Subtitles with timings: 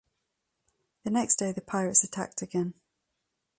[1.03, 2.73] The next day the pirates attacked again.